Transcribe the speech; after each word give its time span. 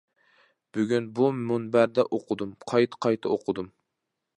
بۈگۈن 0.77 1.11
بۇ 1.21 1.29
مۇنبەردە 1.43 2.09
ئوقۇدۇم، 2.19 2.59
قايتا 2.73 3.05
قايتا 3.09 3.35
ئوقۇدۇم. 3.37 3.75